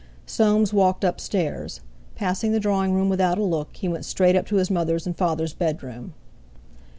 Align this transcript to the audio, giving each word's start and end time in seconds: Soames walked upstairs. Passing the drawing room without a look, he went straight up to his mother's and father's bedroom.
Soames 0.25 0.73
walked 0.73 1.03
upstairs. 1.03 1.79
Passing 2.15 2.53
the 2.53 2.59
drawing 2.59 2.93
room 2.95 3.07
without 3.07 3.37
a 3.37 3.43
look, 3.43 3.75
he 3.75 3.87
went 3.87 4.03
straight 4.03 4.35
up 4.35 4.47
to 4.47 4.55
his 4.55 4.71
mother's 4.71 5.05
and 5.05 5.15
father's 5.15 5.53
bedroom. 5.53 6.15